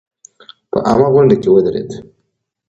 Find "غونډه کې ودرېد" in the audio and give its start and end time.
1.13-1.89